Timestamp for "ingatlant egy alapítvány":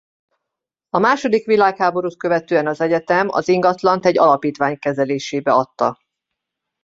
3.47-4.79